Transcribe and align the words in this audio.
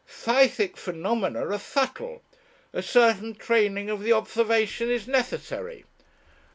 Psychic 0.07 0.77
phenomena 0.77 1.47
are 1.47 1.59
subtle, 1.59 2.23
a 2.73 2.81
certain 2.81 3.35
training 3.35 3.87
of 3.87 4.01
the 4.01 4.13
observation 4.13 4.89
is 4.89 5.07
necessary. 5.07 5.85